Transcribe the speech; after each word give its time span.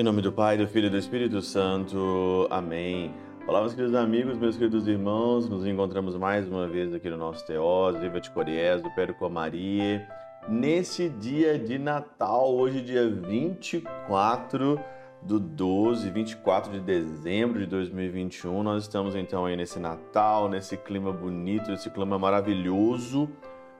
Em 0.00 0.02
nome 0.02 0.22
do 0.22 0.32
Pai, 0.32 0.56
do 0.56 0.66
Filho 0.66 0.86
e 0.86 0.88
do 0.88 0.96
Espírito 0.96 1.42
Santo. 1.42 2.46
Amém. 2.48 3.12
Olá, 3.46 3.60
meus 3.60 3.74
queridos 3.74 3.94
amigos, 3.94 4.38
meus 4.38 4.56
queridos 4.56 4.88
irmãos. 4.88 5.46
Nos 5.46 5.66
encontramos 5.66 6.16
mais 6.16 6.48
uma 6.48 6.66
vez 6.66 6.94
aqui 6.94 7.10
no 7.10 7.18
nosso 7.18 7.44
Teós, 7.46 7.98
Viva 7.98 8.18
de 8.18 8.30
Coriés, 8.30 8.80
do 8.80 8.88
Perco 8.92 9.28
Maria. 9.28 10.08
Nesse 10.48 11.10
dia 11.10 11.58
de 11.58 11.78
Natal, 11.78 12.54
hoje, 12.54 12.80
dia 12.80 13.10
24 13.10 14.80
do 15.22 15.38
12, 15.38 16.08
24 16.10 16.72
de 16.72 16.80
dezembro 16.80 17.58
de 17.60 17.66
2021. 17.66 18.62
Nós 18.62 18.84
estamos 18.84 19.14
então 19.14 19.44
aí 19.44 19.56
nesse 19.56 19.78
Natal, 19.78 20.48
nesse 20.48 20.76
clima 20.76 21.12
bonito, 21.12 21.70
esse 21.70 21.90
clima 21.90 22.18
maravilhoso, 22.18 23.28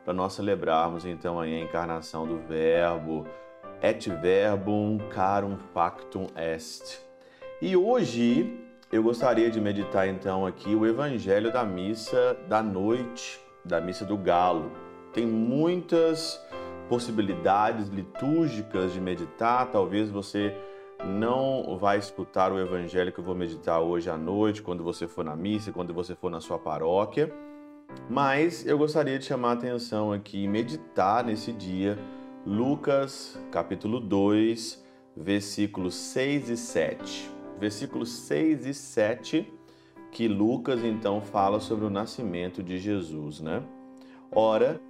para 0.05 0.13
nós 0.13 0.35
celebrarmos 0.35 1.05
então 1.05 1.41
aí 1.41 1.55
a 1.55 1.65
encarnação 1.65 2.27
do 2.27 2.39
Verbo 2.39 3.27
et 3.83 4.11
verbum 4.11 4.99
carum 5.11 5.57
factum 5.73 6.27
est. 6.37 7.01
E 7.63 7.77
hoje 7.77 8.59
eu 8.93 9.03
gostaria 9.03 9.51
de 9.51 9.61
meditar 9.61 10.09
então 10.09 10.47
aqui 10.47 10.75
o 10.75 10.87
evangelho 10.87 11.53
da 11.53 11.65
missa 11.65 12.37
da 12.49 12.63
noite, 12.63 13.41
da 13.65 13.81
missa 13.81 14.05
do 14.05 14.17
galo. 14.17 14.71
Tem 15.13 15.27
muitas 15.27 16.41
possibilidades 16.89 17.89
litúrgicas 17.89 18.93
de 18.93 19.01
meditar, 19.01 19.71
talvez 19.71 20.11
você 20.11 20.55
não 21.05 21.77
vai 21.79 21.99
escutar 21.99 22.53
o 22.53 22.59
evangelho 22.59 23.13
que 23.13 23.21
eu 23.21 23.25
vou 23.25 23.35
meditar 23.35 23.81
hoje 23.81 24.11
à 24.11 24.17
noite, 24.17 24.63
quando 24.63 24.85
você 24.85 25.07
for 25.07 25.25
na 25.25 25.35
missa, 25.35 25.73
quando 25.73 25.95
você 25.95 26.15
for 26.15 26.31
na 26.31 26.41
sua 26.41 26.59
paróquia, 26.59 27.33
mas 28.09 28.67
eu 28.67 28.79
gostaria 28.79 29.19
de 29.19 29.25
chamar 29.25 29.51
a 29.51 29.53
atenção 29.55 30.13
aqui 30.13 30.45
e 30.45 30.49
meditar 30.49 31.25
nesse 31.25 31.53
dia 31.53 31.99
Lucas, 32.47 33.39
capítulo 33.51 34.01
2, 34.01 34.85
versículos 35.17 35.95
6 35.95 36.51
e 36.51 36.57
7. 36.57 37.31
Versículos 37.59 38.11
6 38.11 38.67
e 38.67 38.75
7, 38.75 39.53
que 40.11 40.27
Lucas 40.27 40.83
então 40.83 41.21
fala 41.21 41.61
sobre 41.61 41.85
o 41.85 41.91
nascimento 41.91 42.63
de 42.63 42.79
Jesus, 42.79 43.41
né? 43.41 43.63
Ora, 44.33 44.81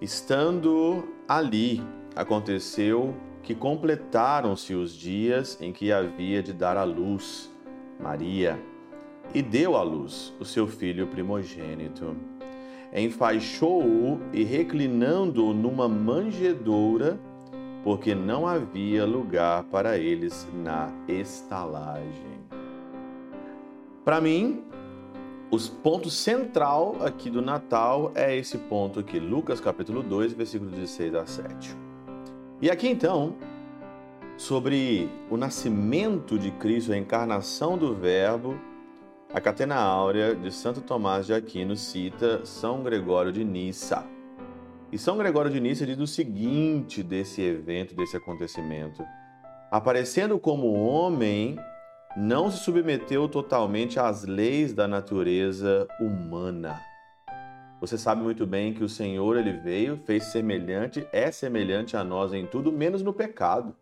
estando 0.00 1.04
ali, 1.28 1.82
aconteceu 2.14 3.14
que 3.46 3.54
completaram-se 3.54 4.74
os 4.74 4.92
dias 4.92 5.56
em 5.62 5.72
que 5.72 5.90
havia 5.90 6.42
de 6.42 6.52
dar 6.52 6.76
à 6.76 6.84
luz 6.84 7.50
Maria, 7.98 8.60
e 9.32 9.40
deu 9.40 9.74
à 9.74 9.82
luz 9.82 10.34
o 10.38 10.44
seu 10.44 10.66
filho 10.66 11.06
primogênito 11.06 12.14
enfaixou-o 12.94 14.20
e 14.32 14.42
reclinando-o 14.42 15.52
numa 15.52 15.88
manjedoura, 15.88 17.18
porque 17.84 18.14
não 18.14 18.46
havia 18.46 19.04
lugar 19.04 19.64
para 19.64 19.98
eles 19.98 20.48
na 20.52 20.90
estalagem. 21.06 22.40
Para 24.04 24.20
mim, 24.20 24.64
o 25.50 25.58
ponto 25.82 26.10
central 26.10 26.96
aqui 27.00 27.30
do 27.30 27.42
Natal 27.42 28.12
é 28.14 28.36
esse 28.36 28.58
ponto 28.58 29.00
aqui, 29.00 29.18
Lucas 29.18 29.60
capítulo 29.60 30.02
2, 30.02 30.32
versículos 30.32 30.72
16 30.72 31.14
a 31.14 31.26
7. 31.26 31.95
E 32.60 32.70
aqui 32.70 32.88
então, 32.88 33.36
sobre 34.38 35.10
o 35.28 35.36
nascimento 35.36 36.38
de 36.38 36.50
Cristo, 36.52 36.90
a 36.90 36.96
encarnação 36.96 37.76
do 37.76 37.94
Verbo, 37.94 38.58
a 39.30 39.38
Catena 39.42 39.74
Áurea 39.74 40.34
de 40.34 40.50
Santo 40.50 40.80
Tomás 40.80 41.26
de 41.26 41.34
Aquino 41.34 41.76
cita 41.76 42.46
São 42.46 42.82
Gregório 42.82 43.30
de 43.30 43.44
Nissa. 43.44 44.06
E 44.90 44.96
São 44.96 45.18
Gregório 45.18 45.50
de 45.50 45.60
Nissa 45.60 45.84
diz 45.84 45.98
o 45.98 46.06
seguinte 46.06 47.02
desse 47.02 47.42
evento, 47.42 47.94
desse 47.94 48.16
acontecimento: 48.16 49.04
Aparecendo 49.70 50.38
como 50.38 50.72
homem, 50.72 51.58
não 52.16 52.50
se 52.50 52.64
submeteu 52.64 53.28
totalmente 53.28 54.00
às 54.00 54.24
leis 54.24 54.72
da 54.72 54.88
natureza 54.88 55.86
humana. 56.00 56.80
Você 57.80 57.98
sabe 57.98 58.22
muito 58.22 58.46
bem 58.46 58.72
que 58.72 58.82
o 58.82 58.88
Senhor 58.88 59.36
ele 59.36 59.52
veio, 59.52 59.98
fez 59.98 60.24
semelhante, 60.24 61.06
é 61.12 61.30
semelhante 61.30 61.96
a 61.96 62.02
nós 62.02 62.32
em 62.32 62.46
tudo, 62.46 62.72
menos 62.72 63.02
no 63.02 63.12
pecado. 63.12 63.74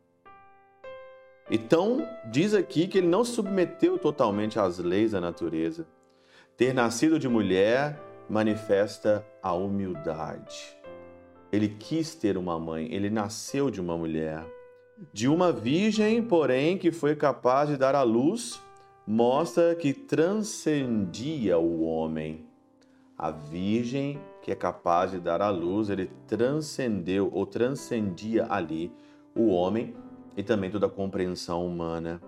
Então, 1.51 2.07
diz 2.31 2.55
aqui 2.55 2.89
que 2.89 2.99
ele 2.99 3.07
não 3.07 3.23
se 3.23 3.33
submeteu 3.33 3.99
totalmente 3.99 4.59
às 4.59 4.79
leis 4.79 5.13
da 5.13 5.21
natureza. 5.21 5.87
Ter 6.57 6.73
nascido 6.73 7.19
de 7.19 7.29
mulher 7.29 8.01
manifesta 8.29 9.25
a 9.43 9.53
humildade. 9.53 10.77
Ele 11.53 11.69
quis 11.69 12.15
ter 12.15 12.37
uma 12.37 12.59
mãe, 12.59 12.93
ele 12.93 13.11
nasceu 13.11 13.71
de 13.71 13.81
uma 13.81 13.97
mulher. 13.97 14.45
De 15.13 15.29
uma 15.29 15.53
virgem, 15.53 16.23
porém, 16.23 16.79
que 16.79 16.91
foi 16.91 17.15
capaz 17.15 17.69
de 17.69 17.77
dar 17.77 17.95
à 17.95 18.03
luz, 18.03 18.61
mostra 19.07 19.75
que 19.75 19.93
transcendia 19.93 21.59
o 21.59 21.83
homem. 21.83 22.47
A 23.17 23.31
virgem 23.31 24.21
que 24.45 24.53
é 24.53 24.55
capaz 24.55 25.11
de 25.11 25.21
dar 25.21 25.41
à 25.41 25.49
luz, 25.49 25.89
ele 25.89 26.11
transcendeu 26.27 27.31
ou 27.33 27.47
transcendia 27.47 28.47
ali 28.51 28.93
o 29.35 29.47
homem 29.47 29.95
e 30.37 30.43
também 30.43 30.71
toda 30.71 30.85
a 30.85 30.91
compreensão 30.91 31.65
humana. 31.67 32.21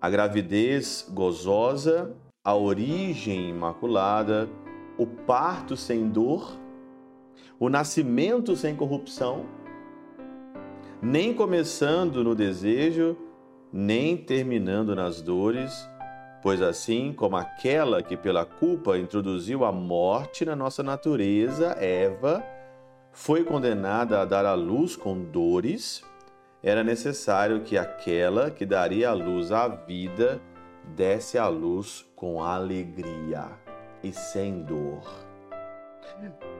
A 0.00 0.10
gravidez 0.10 1.08
gozosa, 1.08 2.16
a 2.42 2.52
origem 2.54 3.50
imaculada, 3.50 4.48
o 4.98 5.06
parto 5.06 5.76
sem 5.76 6.08
dor, 6.08 6.58
o 7.60 7.68
nascimento 7.68 8.56
sem 8.56 8.74
corrupção, 8.74 9.46
nem 11.00 11.32
começando 11.32 12.24
no 12.24 12.34
desejo, 12.34 13.16
nem 13.72 14.16
terminando 14.16 14.96
nas 14.96 15.22
dores, 15.22 15.88
pois 16.46 16.62
assim 16.62 17.12
como 17.12 17.36
aquela 17.36 18.00
que 18.04 18.16
pela 18.16 18.46
culpa 18.46 18.96
introduziu 18.96 19.64
a 19.64 19.72
morte 19.72 20.44
na 20.44 20.54
nossa 20.54 20.80
natureza, 20.80 21.76
Eva, 21.80 22.40
foi 23.10 23.42
condenada 23.42 24.20
a 24.20 24.24
dar 24.24 24.46
à 24.46 24.54
luz 24.54 24.94
com 24.94 25.20
dores, 25.20 26.04
era 26.62 26.84
necessário 26.84 27.62
que 27.62 27.76
aquela 27.76 28.48
que 28.48 28.64
daria 28.64 29.10
a 29.10 29.12
luz 29.12 29.50
à 29.50 29.66
vida 29.66 30.40
desse 30.94 31.36
a 31.36 31.48
luz 31.48 32.06
com 32.14 32.40
alegria 32.40 33.50
e 34.00 34.12
sem 34.12 34.62
dor. 34.62 35.02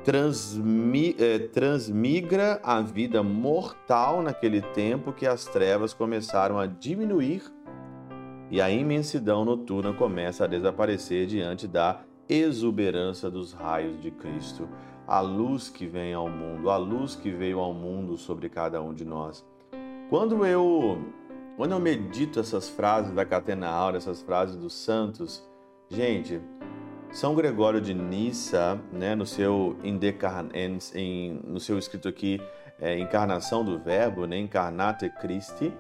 Transmi, 0.03 1.15
eh, 1.17 1.39
transmigra 1.39 2.59
a 2.65 2.81
vida 2.81 3.23
mortal 3.23 4.21
naquele 4.21 4.63
tempo 4.63 5.13
que 5.13 5.29
as 5.29 5.45
trevas 5.45 5.95
começaram 5.95 6.59
a 6.59 6.67
diminuir 6.67 7.55
e 8.51 8.61
a 8.61 8.71
imensidão 8.71 9.45
noturna 9.45 9.93
começa 9.93 10.45
a 10.45 10.47
desaparecer 10.47 11.27
diante 11.27 11.67
da 11.67 12.01
exuberância 12.29 13.31
dos 13.31 13.53
raios 13.53 14.01
de 14.01 14.11
Cristo. 14.11 14.69
A 15.07 15.21
luz 15.21 15.69
que 15.69 15.87
vem 15.87 16.13
ao 16.15 16.29
mundo, 16.29 16.71
a 16.71 16.77
luz 16.77 17.15
que 17.15 17.31
veio 17.31 17.61
ao 17.61 17.73
mundo 17.73 18.17
sobre 18.17 18.49
cada 18.49 18.83
um 18.83 18.93
de 18.93 19.05
nós. 19.05 19.45
Quando 20.11 20.45
eu, 20.45 20.99
quando 21.57 21.73
eu 21.73 21.81
medito 21.81 22.41
essas 22.41 22.69
frases 22.69 23.13
da 23.13 23.25
Catena 23.25 23.69
Aura, 23.69 23.97
essas 23.97 24.23
frases 24.23 24.57
dos 24.57 24.73
santos, 24.73 25.45
gente, 25.89 26.41
São 27.11 27.35
Gregório 27.35 27.81
de 27.81 27.95
Nissa, 27.95 28.81
né, 28.93 29.15
no 29.15 29.27
seu 29.27 29.77
em, 29.83 31.41
no 31.45 31.61
seu 31.61 31.79
escrito 31.79 32.09
aqui, 32.09 32.41
é, 32.81 32.99
Encarnação 32.99 33.65
do 33.65 33.79
Verbo, 33.79 34.27
né, 34.27 34.39
Incarnate 34.39 35.09
Christi, 35.21 35.73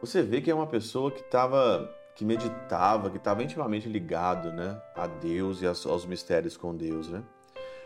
você 0.00 0.22
vê 0.22 0.40
que 0.40 0.50
é 0.50 0.54
uma 0.54 0.66
pessoa 0.66 1.10
que 1.10 1.20
estava 1.20 1.88
que 2.14 2.24
meditava, 2.24 3.08
que 3.08 3.16
estava 3.16 3.42
intimamente 3.42 3.88
ligado, 3.88 4.52
né, 4.52 4.80
a 4.94 5.06
Deus 5.06 5.62
e 5.62 5.66
aos 5.66 6.04
mistérios 6.04 6.56
com 6.56 6.76
Deus, 6.76 7.08
né? 7.08 7.22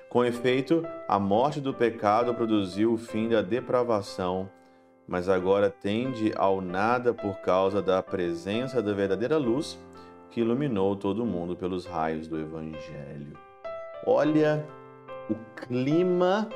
Com 0.09 0.25
efeito, 0.25 0.85
a 1.07 1.19
morte 1.19 1.61
do 1.61 1.75
pecado 1.75 2.35
produziu 2.35 2.95
o 2.95 2.97
fim 2.97 3.29
da 3.29 3.43
depravação 3.43 4.51
mas 5.07 5.29
agora 5.29 5.71
tende 5.71 6.33
ao 6.37 6.61
nada 6.61 7.13
por 7.13 7.37
causa 7.41 7.83
da 7.83 8.03
presença 8.03 8.83
da 8.83 8.93
verdadeira 8.93 9.37
luz 9.37 9.79
que 10.31 10.41
iluminou 10.41 10.97
todo 10.97 11.27
mundo 11.27 11.55
pelos 11.55 11.87
raios 11.87 12.27
do 12.27 12.41
Evangelho. 12.41 13.39
Olha 14.07 14.67
o 15.31 15.35
clima, 15.55 16.49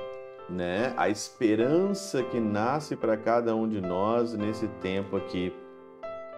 né? 0.48 0.94
A 0.96 1.08
esperança 1.08 2.22
que 2.22 2.40
nasce 2.40 2.96
para 2.96 3.16
cada 3.16 3.54
um 3.54 3.68
de 3.68 3.80
nós 3.80 4.34
nesse 4.34 4.66
tempo 4.80 5.16
aqui, 5.16 5.52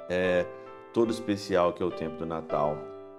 é 0.08 0.44
todo 0.92 1.10
especial 1.10 1.72
que 1.72 1.82
é 1.82 1.86
o 1.86 1.90
tempo 1.90 2.16
do 2.16 2.26
Natal. 2.26 2.76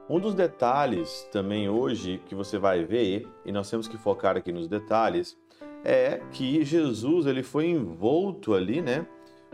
Um 0.10 0.20
dos 0.20 0.36
detalhes 0.36 1.28
também 1.32 1.70
hoje 1.70 2.22
que 2.26 2.36
você 2.36 2.58
vai 2.58 2.84
ver, 2.84 3.28
e 3.46 3.52
nós 3.52 3.70
temos 3.70 3.88
que 3.88 3.98
focar 3.98 4.36
aqui 4.36 4.52
nos 4.52 4.68
detalhes, 4.68 5.38
é 5.86 6.22
que 6.32 6.64
Jesus 6.66 7.26
ele 7.26 7.44
foi 7.44 7.68
envolto 7.68 8.54
ali, 8.54 8.82
né, 8.82 9.08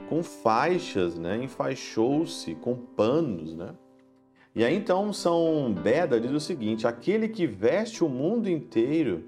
com 0.10 0.24
faixas, 0.24 1.18
né, 1.18 1.38
enfaixou-se 1.38 2.56
com 2.56 2.76
panos, 2.76 3.56
né? 3.56 3.76
E 4.56 4.64
aí 4.64 4.76
então 4.76 5.14
São 5.14 5.72
Beda 5.72 6.20
diz 6.20 6.32
o 6.32 6.40
seguinte: 6.40 6.88
aquele 6.88 7.30
que 7.30 7.46
veste 7.46 8.04
o 8.04 8.10
mundo 8.10 8.50
inteiro 8.50 9.26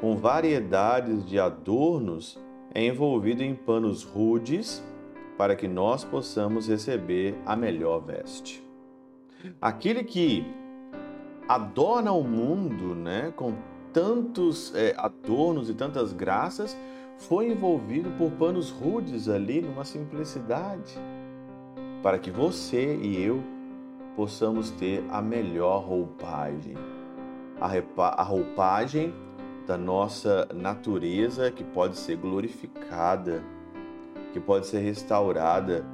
com 0.00 0.16
variedades 0.16 1.26
de 1.26 1.38
adornos 1.38 2.38
é 2.74 2.86
envolvido 2.86 3.42
em 3.42 3.54
panos 3.54 4.02
rudes 4.02 4.82
para 5.36 5.54
que 5.54 5.68
nós 5.68 6.04
possamos 6.04 6.66
receber 6.66 7.38
a 7.44 7.54
melhor 7.54 8.00
veste. 8.00 8.66
Aquele 9.60 10.02
que 10.02 10.46
adorna 11.46 12.12
o 12.12 12.24
mundo, 12.24 12.94
né, 12.94 13.30
com 13.36 13.52
tantos 13.92 14.74
é, 14.74 14.94
adornos 14.96 15.68
e 15.68 15.74
tantas 15.74 16.14
graças, 16.14 16.74
foi 17.18 17.50
envolvido 17.50 18.10
por 18.16 18.30
panos 18.30 18.70
rudes 18.70 19.28
ali, 19.28 19.60
numa 19.60 19.84
simplicidade, 19.84 20.98
para 22.02 22.18
que 22.18 22.30
você 22.30 22.96
e 22.96 23.22
eu 23.22 23.42
possamos 24.16 24.70
ter 24.70 25.04
a 25.10 25.20
melhor 25.20 25.84
roupagem. 25.84 26.74
A 27.60 28.22
roupagem 28.22 29.12
da 29.66 29.76
nossa 29.76 30.48
natureza 30.54 31.50
que 31.50 31.62
pode 31.62 31.96
ser 31.96 32.16
glorificada, 32.16 33.42
que 34.32 34.40
pode 34.40 34.66
ser 34.66 34.80
restaurada, 34.80 35.84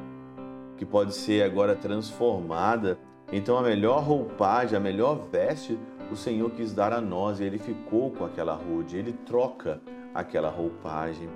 que 0.77 0.85
pode 0.85 1.15
ser 1.15 1.43
agora 1.43 1.75
transformada. 1.75 2.99
Então, 3.33 3.59
a 3.59 3.63
melhor 3.63 4.03
roupagem, 4.03 4.77
a 4.77 4.81
melhor 4.81 5.27
veste, 5.31 5.79
o 6.11 6.17
Senhor 6.17 6.51
quis 6.51 6.73
dar 6.73 6.93
a 6.93 7.01
nós 7.01 7.41
e 7.41 7.45
ele 7.45 7.59
ficou 7.59 8.11
com 8.11 8.25
aquela 8.25 8.55
rude, 8.55 8.97
ele 8.97 9.13
troca 9.13 9.81
aquela 10.15 10.49
roupagem. 10.49 11.29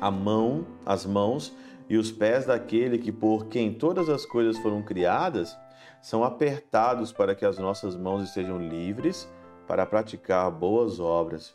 A 0.00 0.10
mão, 0.10 0.66
as 0.84 1.04
mãos 1.04 1.54
e 1.88 1.96
os 1.96 2.10
pés 2.10 2.46
daquele 2.46 2.98
que 2.98 3.12
por 3.12 3.46
quem 3.46 3.72
todas 3.72 4.08
as 4.08 4.24
coisas 4.24 4.58
foram 4.58 4.82
criadas 4.82 5.56
são 6.00 6.24
apertados 6.24 7.12
para 7.12 7.34
que 7.34 7.44
as 7.44 7.58
nossas 7.58 7.96
mãos 7.96 8.22
estejam 8.22 8.58
livres 8.58 9.28
para 9.66 9.84
praticar 9.86 10.50
boas 10.50 11.00
obras 11.00 11.54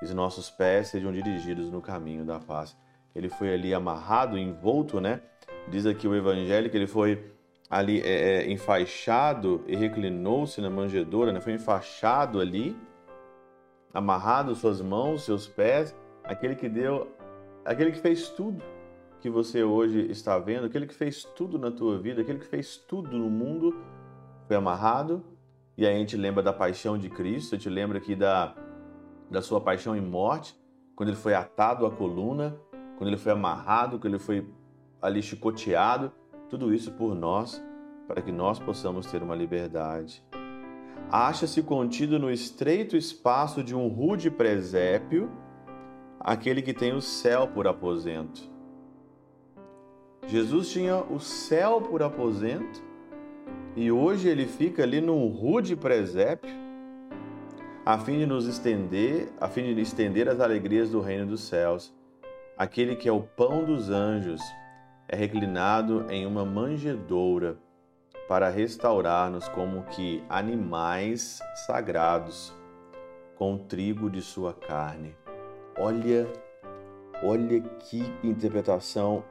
e 0.00 0.04
os 0.04 0.14
nossos 0.14 0.50
pés 0.50 0.88
sejam 0.88 1.12
dirigidos 1.12 1.70
no 1.70 1.80
caminho 1.80 2.24
da 2.24 2.38
paz. 2.38 2.76
Ele 3.14 3.28
foi 3.28 3.52
ali 3.52 3.74
amarrado, 3.74 4.38
envolto, 4.38 5.00
né? 5.00 5.20
Diz 5.68 5.84
aqui 5.84 6.08
o 6.08 6.14
evangelho 6.14 6.70
que 6.70 6.76
ele 6.76 6.86
foi 6.86 7.32
ali 7.68 8.00
é, 8.00 8.38
é, 8.38 8.50
enfaixado 8.50 9.62
e 9.66 9.76
reclinou-se 9.76 10.60
na 10.60 10.70
manjedoura, 10.70 11.32
né? 11.32 11.40
Foi 11.40 11.52
enfaixado 11.52 12.40
ali, 12.40 12.76
amarrado 13.92 14.54
suas 14.54 14.80
mãos, 14.80 15.24
seus 15.24 15.46
pés, 15.46 15.94
aquele 16.24 16.54
que 16.54 16.68
deu, 16.68 17.08
aquele 17.64 17.92
que 17.92 17.98
fez 17.98 18.28
tudo 18.28 18.62
que 19.20 19.28
você 19.28 19.62
hoje 19.62 20.10
está 20.10 20.38
vendo, 20.38 20.66
aquele 20.66 20.86
que 20.86 20.94
fez 20.94 21.24
tudo 21.24 21.58
na 21.58 21.70
tua 21.70 21.98
vida, 21.98 22.22
aquele 22.22 22.38
que 22.38 22.46
fez 22.46 22.76
tudo 22.76 23.18
no 23.18 23.28
mundo, 23.28 23.76
foi 24.46 24.56
amarrado. 24.56 25.22
E 25.80 25.86
aí 25.86 25.96
a 25.96 25.98
gente 25.98 26.14
lembra 26.14 26.42
da 26.42 26.52
paixão 26.52 26.98
de 26.98 27.08
Cristo, 27.08 27.54
a 27.54 27.58
gente 27.58 27.70
lembra 27.70 27.96
aqui 27.96 28.14
da, 28.14 28.54
da 29.30 29.40
sua 29.40 29.62
paixão 29.62 29.96
em 29.96 30.00
morte, 30.02 30.54
quando 30.94 31.08
ele 31.08 31.16
foi 31.16 31.32
atado 31.32 31.86
à 31.86 31.90
coluna, 31.90 32.54
quando 32.98 33.08
ele 33.08 33.16
foi 33.16 33.32
amarrado, 33.32 33.98
quando 33.98 34.12
ele 34.12 34.22
foi 34.22 34.46
ali 35.00 35.22
chicoteado, 35.22 36.12
tudo 36.50 36.74
isso 36.74 36.92
por 36.92 37.14
nós, 37.14 37.64
para 38.06 38.20
que 38.20 38.30
nós 38.30 38.58
possamos 38.58 39.06
ter 39.06 39.22
uma 39.22 39.34
liberdade. 39.34 40.22
Acha-se 41.10 41.62
contido 41.62 42.18
no 42.18 42.30
estreito 42.30 42.94
espaço 42.94 43.64
de 43.64 43.74
um 43.74 43.88
rude 43.88 44.30
presépio 44.30 45.30
aquele 46.20 46.60
que 46.60 46.74
tem 46.74 46.92
o 46.92 47.00
céu 47.00 47.48
por 47.48 47.66
aposento. 47.66 48.42
Jesus 50.26 50.70
tinha 50.70 50.96
o 50.96 51.18
céu 51.18 51.80
por 51.80 52.02
aposento 52.02 52.89
e 53.76 53.90
hoje 53.90 54.28
ele 54.28 54.46
fica 54.46 54.82
ali 54.82 55.00
num 55.00 55.28
rude 55.28 55.76
presépio 55.76 56.50
a 57.84 57.98
fim 57.98 58.18
de 58.18 58.26
nos 58.26 58.46
estender, 58.46 59.32
a 59.40 59.48
fim 59.48 59.74
de 59.74 59.80
estender 59.80 60.28
as 60.28 60.40
alegrias 60.40 60.90
do 60.90 61.00
reino 61.00 61.26
dos 61.26 61.42
céus. 61.42 61.94
Aquele 62.56 62.94
que 62.94 63.08
é 63.08 63.12
o 63.12 63.22
pão 63.22 63.64
dos 63.64 63.90
anjos 63.90 64.40
é 65.08 65.16
reclinado 65.16 66.06
em 66.10 66.26
uma 66.26 66.44
manjedoura 66.44 67.56
para 68.28 68.48
restaurar-nos 68.48 69.48
como 69.48 69.82
que 69.84 70.22
animais 70.28 71.40
sagrados 71.66 72.54
com 73.36 73.54
o 73.54 73.58
trigo 73.58 74.10
de 74.10 74.20
sua 74.20 74.52
carne. 74.52 75.16
Olha, 75.78 76.28
olha 77.22 77.60
que 77.60 78.02
interpretação 78.22 79.24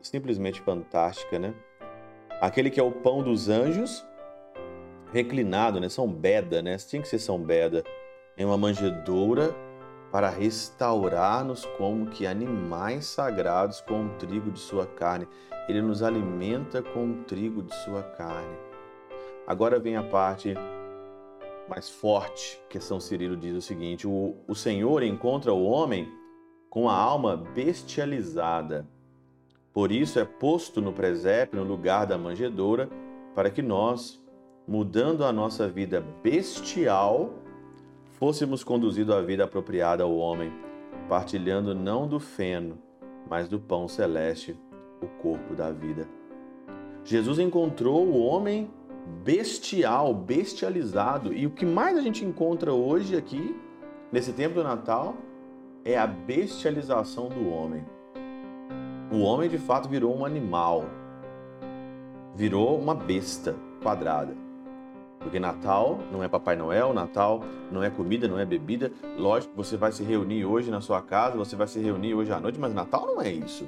simplesmente 0.00 0.60
fantástica, 0.62 1.38
né? 1.38 1.54
Aquele 2.40 2.70
que 2.70 2.80
é 2.80 2.82
o 2.82 2.90
pão 2.90 3.22
dos 3.22 3.50
anjos, 3.50 4.02
reclinado, 5.12 5.78
né? 5.78 5.90
São 5.90 6.08
Beda, 6.08 6.62
né? 6.62 6.76
Tinha 6.78 7.02
que 7.02 7.08
ser 7.08 7.18
São 7.18 7.38
Beda, 7.38 7.84
em 8.38 8.44
uma 8.46 8.56
manjedoura 8.56 9.54
para 10.10 10.30
restaurar-nos 10.30 11.66
como 11.76 12.06
que 12.06 12.26
animais 12.26 13.04
sagrados 13.04 13.82
com 13.82 14.06
o 14.06 14.08
trigo 14.16 14.50
de 14.50 14.58
sua 14.58 14.86
carne. 14.86 15.28
Ele 15.68 15.82
nos 15.82 16.02
alimenta 16.02 16.82
com 16.82 17.10
o 17.10 17.24
trigo 17.24 17.62
de 17.62 17.74
sua 17.84 18.02
carne. 18.02 18.56
Agora 19.46 19.78
vem 19.78 19.96
a 19.96 20.02
parte 20.02 20.54
mais 21.68 21.90
forte 21.90 22.58
que 22.70 22.80
São 22.80 22.98
Cirilo 22.98 23.36
diz 23.36 23.54
o 23.54 23.60
seguinte: 23.60 24.06
o, 24.06 24.34
o 24.48 24.54
Senhor 24.54 25.02
encontra 25.02 25.52
o 25.52 25.64
homem 25.64 26.08
com 26.70 26.88
a 26.88 26.94
alma 26.94 27.36
bestializada 27.36 28.88
por 29.72 29.92
isso 29.92 30.18
é 30.18 30.24
posto 30.24 30.80
no 30.80 30.92
presépio, 30.92 31.60
no 31.60 31.66
lugar 31.66 32.06
da 32.06 32.18
manjedoura, 32.18 32.88
para 33.34 33.50
que 33.50 33.62
nós, 33.62 34.20
mudando 34.66 35.24
a 35.24 35.32
nossa 35.32 35.68
vida 35.68 36.04
bestial, 36.22 37.34
fôssemos 38.18 38.64
conduzidos 38.64 39.14
à 39.14 39.20
vida 39.20 39.44
apropriada 39.44 40.02
ao 40.02 40.16
homem, 40.16 40.52
partilhando 41.08 41.74
não 41.74 42.08
do 42.08 42.18
feno, 42.18 42.78
mas 43.28 43.48
do 43.48 43.60
pão 43.60 43.86
celeste, 43.86 44.58
o 45.00 45.06
corpo 45.22 45.54
da 45.54 45.70
vida. 45.70 46.08
Jesus 47.04 47.38
encontrou 47.38 48.04
o 48.06 48.18
homem 48.18 48.68
bestial, 49.24 50.12
bestializado, 50.12 51.32
e 51.32 51.46
o 51.46 51.50
que 51.50 51.64
mais 51.64 51.96
a 51.96 52.02
gente 52.02 52.24
encontra 52.24 52.72
hoje 52.72 53.16
aqui, 53.16 53.56
nesse 54.12 54.32
tempo 54.32 54.56
do 54.56 54.64
Natal, 54.64 55.14
é 55.84 55.96
a 55.96 56.06
bestialização 56.06 57.28
do 57.28 57.48
homem. 57.48 57.84
O 59.10 59.22
homem 59.22 59.48
de 59.48 59.58
fato 59.58 59.88
virou 59.88 60.16
um 60.16 60.24
animal, 60.24 60.84
virou 62.36 62.78
uma 62.78 62.94
besta 62.94 63.56
quadrada. 63.82 64.36
Porque 65.18 65.40
Natal 65.40 65.98
não 66.12 66.22
é 66.22 66.28
Papai 66.28 66.54
Noel, 66.54 66.94
Natal 66.94 67.42
não 67.72 67.82
é 67.82 67.90
comida, 67.90 68.28
não 68.28 68.38
é 68.38 68.44
bebida. 68.44 68.92
Lógico 69.18 69.52
que 69.52 69.56
você 69.56 69.76
vai 69.76 69.90
se 69.90 70.04
reunir 70.04 70.44
hoje 70.44 70.70
na 70.70 70.80
sua 70.80 71.02
casa, 71.02 71.36
você 71.36 71.56
vai 71.56 71.66
se 71.66 71.80
reunir 71.80 72.14
hoje 72.14 72.32
à 72.32 72.38
noite, 72.38 72.58
mas 72.58 72.72
Natal 72.72 73.04
não 73.04 73.20
é 73.20 73.30
isso. 73.30 73.66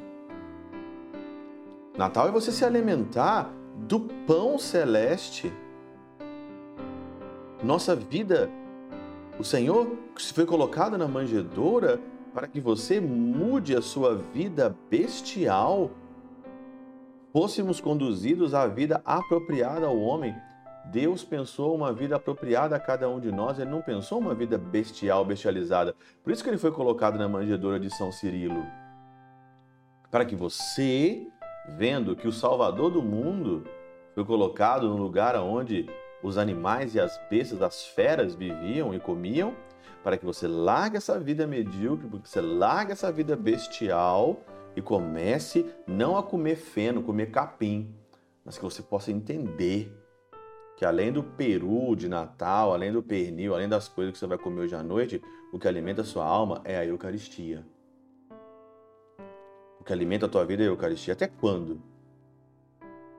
Natal 1.99 2.29
é 2.29 2.31
você 2.31 2.53
se 2.53 2.65
alimentar 2.65 3.53
do 3.77 4.01
pão 4.01 4.59
celeste. 4.59 5.53
Nossa 7.63 7.97
vida, 7.97 8.49
o 9.39 9.45
Senhor 9.45 9.89
se 10.17 10.33
foi 10.33 10.47
colocado 10.47 10.97
na 10.97 11.09
manjedoura 11.09 12.01
para 12.33 12.47
que 12.47 12.61
você 12.61 13.01
mude 13.01 13.77
a 13.77 13.83
sua 13.83 14.15
vida 14.17 14.75
bestial, 14.91 15.91
fôssemos 17.33 17.81
conduzidos 17.81 18.55
à 18.55 18.67
vida 18.67 19.03
apropriada 19.05 19.87
ao 19.87 19.99
homem. 19.99 20.35
Deus 20.91 21.23
pensou 21.23 21.75
uma 21.75 21.93
vida 21.93 22.17
apropriada 22.17 22.75
a 22.75 22.81
cada 22.81 23.09
um 23.09 23.21
de 23.21 23.31
nós, 23.31 23.59
ele 23.59 23.71
não 23.71 23.83
pensou 23.83 24.19
uma 24.19 24.35
vida 24.35 24.59
bestial, 24.59 25.25
bestializada. 25.25 25.95
Por 26.25 26.33
isso 26.33 26.43
que 26.43 26.51
ele 26.51 26.59
foi 26.59 26.73
colocado 26.73 27.19
na 27.19 27.29
manjedoura 27.29 27.79
de 27.79 27.89
São 27.95 28.11
Cirilo. 28.11 28.65
Para 30.11 30.25
que 30.25 30.35
você, 30.35 31.27
vendo 31.77 32.17
que 32.17 32.27
o 32.27 32.33
Salvador 32.33 32.91
do 32.91 33.03
mundo 33.03 33.65
foi 34.15 34.25
colocado 34.25 34.89
no 34.89 34.97
lugar 34.97 35.37
onde 35.37 35.87
os 36.23 36.37
animais 36.37 36.95
e 36.95 37.01
as 37.01 37.19
bestas, 37.31 37.63
as 37.63 37.87
feras 37.87 38.35
viviam 38.35 38.95
e 38.95 39.01
comiam, 39.01 39.55
para 40.03 40.17
que 40.17 40.25
você 40.25 40.47
largue 40.47 40.97
essa 40.97 41.19
vida 41.19 41.47
medíocre, 41.47 42.09
porque 42.09 42.29
você 42.29 42.41
largue 42.41 42.93
essa 42.93 43.11
vida 43.13 43.37
bestial 43.37 44.41
e 44.75 44.83
comece 44.83 45.67
não 45.87 46.17
a 46.17 46.23
comer 46.23 46.57
feno, 46.57 47.03
comer 47.03 47.31
capim, 47.31 47.95
mas 48.45 48.57
que 48.57 48.65
você 48.65 48.83
possa 48.83 49.11
entender 49.11 49.93
que 50.77 50.85
além 50.85 51.13
do 51.13 51.23
peru 51.23 51.95
de 51.95 52.09
Natal, 52.09 52.73
além 52.73 52.93
do 52.93 53.03
pernil, 53.03 53.55
além 53.55 53.69
das 53.69 53.89
coisas 53.89 54.13
que 54.13 54.19
você 54.19 54.27
vai 54.27 54.39
comer 54.39 54.63
hoje 54.63 54.75
à 54.75 54.83
noite, 54.83 55.23
o 55.53 55.59
que 55.59 55.69
alimenta 55.69 56.01
a 56.03 56.05
sua 56.05 56.25
alma 56.25 56.61
é 56.65 56.77
a 56.77 56.85
Eucaristia. 56.85 57.65
O 59.79 59.85
que 59.85 59.93
alimenta 59.93 60.27
a 60.27 60.29
tua 60.29 60.45
vida 60.45 60.63
é 60.63 60.67
a 60.67 60.71
Eucaristia. 60.71 61.13
Até 61.13 61.29
quando 61.29 61.81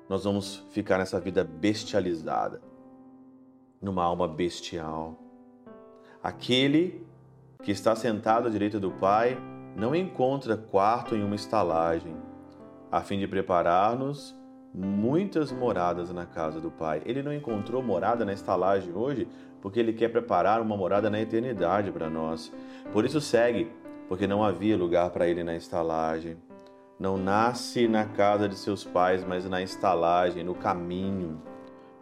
nós 0.10 0.24
vamos 0.24 0.66
ficar 0.72 0.98
nessa 0.98 1.20
vida 1.20 1.44
bestializada? 1.44 2.62
Numa 3.82 4.04
alma 4.04 4.28
bestial? 4.28 5.23
Aquele 6.24 7.06
que 7.62 7.72
está 7.72 7.94
sentado 7.98 8.48
à 8.48 8.50
direita 8.50 8.80
do 8.80 8.92
Pai 8.92 9.38
não 9.76 9.94
encontra 9.94 10.56
quarto 10.56 11.16
em 11.16 11.22
uma 11.22 11.36
estalagem, 11.36 12.16
a 12.90 13.02
fim 13.02 13.20
de 13.20 13.28
preparar-nos 13.28 14.34
muitas 14.74 15.52
moradas 15.52 16.14
na 16.14 16.26
casa 16.26 16.62
do 16.62 16.72
Pai. 16.72 17.02
Ele 17.06 17.22
não 17.22 17.34
encontrou 17.34 17.84
morada 17.84 18.24
na 18.24 18.32
estalagem 18.32 18.94
hoje 18.94 19.28
porque 19.62 19.82
ele 19.82 19.92
quer 19.92 20.08
preparar 20.10 20.62
uma 20.62 20.78
morada 20.78 21.10
na 21.10 21.20
eternidade 21.20 21.92
para 21.92 22.10
nós. 22.10 22.54
Por 22.94 23.04
isso 23.04 23.20
segue, 23.20 23.70
porque 24.08 24.26
não 24.26 24.42
havia 24.42 24.78
lugar 24.78 25.10
para 25.10 25.28
ele 25.28 25.44
na 25.44 25.58
estalagem. 25.58 26.38
Não 26.98 27.18
nasce 27.18 27.86
na 27.86 28.06
casa 28.06 28.48
de 28.48 28.56
seus 28.56 28.86
pais, 28.86 29.26
mas 29.26 29.44
na 29.50 29.62
estalagem, 29.62 30.42
no 30.42 30.56
caminho. 30.56 31.42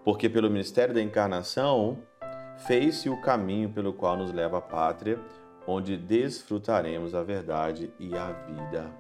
Porque 0.04 0.30
pelo 0.30 0.48
ministério 0.48 0.94
da 0.94 1.02
encarnação 1.02 1.98
fez-se 2.66 3.10
o 3.10 3.20
caminho 3.22 3.70
pelo 3.70 3.94
qual 3.94 4.18
nos 4.18 4.32
leva 4.32 4.58
à 4.58 4.62
pátria, 4.62 5.20
onde 5.68 5.98
desfrutaremos 5.98 7.14
a 7.14 7.24
verdade 7.24 7.92
e 8.00 8.16
a 8.16 8.32
vida. 8.32 8.92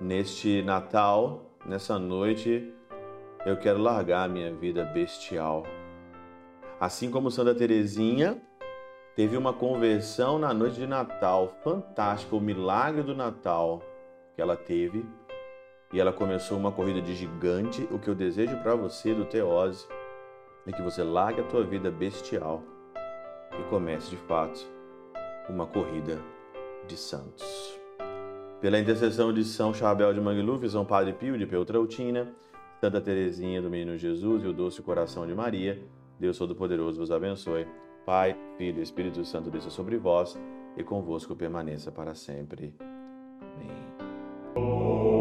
Neste 0.00 0.62
Natal, 0.62 1.50
nessa 1.66 1.98
noite, 1.98 2.72
eu 3.46 3.56
quero 3.56 3.78
largar 3.78 4.24
a 4.24 4.28
minha 4.28 4.52
vida 4.52 4.84
bestial. 4.84 5.64
Assim 6.80 7.10
como 7.10 7.30
Santa 7.30 7.54
Teresinha 7.54 8.40
teve 9.14 9.36
uma 9.36 9.52
conversão 9.52 10.38
na 10.38 10.52
noite 10.52 10.76
de 10.76 10.86
Natal, 10.86 11.54
fantástica, 11.62 12.34
o 12.34 12.40
milagre 12.40 13.02
do 13.02 13.14
Natal 13.14 13.80
que 14.34 14.42
ela 14.42 14.56
teve, 14.56 15.06
e 15.92 16.00
ela 16.00 16.12
começou 16.12 16.58
uma 16.58 16.72
corrida 16.72 17.00
de 17.00 17.14
gigante. 17.14 17.86
O 17.92 18.00
que 18.00 18.08
eu 18.08 18.14
desejo 18.16 18.56
para 18.58 18.74
você 18.74 19.14
do 19.14 19.24
Teose 19.24 19.86
é 20.66 20.72
que 20.72 20.82
você 20.82 21.02
largue 21.02 21.40
a 21.40 21.44
tua 21.44 21.64
vida 21.64 21.90
bestial 21.90 22.62
e 23.58 23.62
comece 23.68 24.10
de 24.10 24.16
fato 24.16 24.66
uma 25.48 25.66
corrida 25.66 26.18
de 26.86 26.96
santos. 26.96 27.78
Pela 28.60 28.78
intercessão 28.78 29.32
de 29.32 29.44
São 29.44 29.74
Chabel 29.74 30.12
de 30.14 30.20
Mangluf, 30.20 30.68
São 30.68 30.84
Padre 30.84 31.12
Pio 31.12 31.36
de 31.36 31.46
Peltrautina, 31.46 32.32
Santa 32.80 33.00
Teresinha 33.00 33.60
do 33.60 33.68
Menino 33.68 33.96
Jesus 33.96 34.42
e 34.42 34.46
o 34.46 34.52
Doce 34.52 34.80
Coração 34.80 35.26
de 35.26 35.34
Maria, 35.34 35.82
Deus 36.18 36.38
Todo-Poderoso 36.38 36.98
vos 36.98 37.10
abençoe. 37.10 37.66
Pai, 38.06 38.36
Filho 38.58 38.80
e 38.80 38.82
Espírito 38.82 39.24
Santo 39.24 39.50
desça 39.50 39.70
sobre 39.70 39.96
vós 39.96 40.38
e 40.76 40.82
convosco 40.82 41.34
permaneça 41.34 41.90
para 41.90 42.14
sempre. 42.14 42.74
Amém. 43.40 45.13